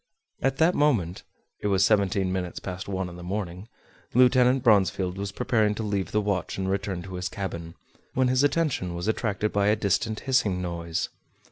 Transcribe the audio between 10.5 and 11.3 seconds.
noise.